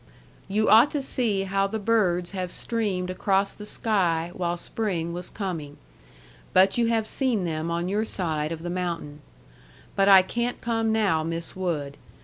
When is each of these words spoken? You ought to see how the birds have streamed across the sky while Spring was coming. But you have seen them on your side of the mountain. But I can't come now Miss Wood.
You 0.47 0.67
ought 0.67 0.89
to 0.97 1.01
see 1.03 1.43
how 1.43 1.67
the 1.67 1.77
birds 1.77 2.31
have 2.31 2.51
streamed 2.51 3.11
across 3.11 3.53
the 3.53 3.67
sky 3.67 4.31
while 4.33 4.57
Spring 4.57 5.13
was 5.13 5.29
coming. 5.29 5.77
But 6.53 6.75
you 6.75 6.87
have 6.87 7.05
seen 7.05 7.45
them 7.45 7.69
on 7.69 7.87
your 7.87 8.03
side 8.05 8.51
of 8.51 8.63
the 8.63 8.71
mountain. 8.71 9.21
But 9.95 10.09
I 10.09 10.23
can't 10.23 10.59
come 10.59 10.91
now 10.91 11.21
Miss 11.21 11.55
Wood. 11.55 11.97